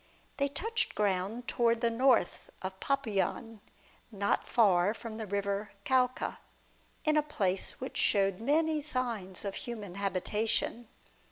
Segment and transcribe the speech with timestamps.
[0.37, 3.59] They touched ground towards the north of Popuyan,
[4.11, 6.39] not far from the river Cauca,
[7.05, 10.87] in a place which showed many signs of human habitation.